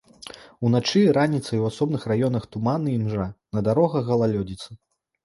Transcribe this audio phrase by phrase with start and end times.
[0.67, 3.27] Уначы і раніцай у асобных раёнах туман і імжа,
[3.59, 4.69] на дарогах галалёдзіца.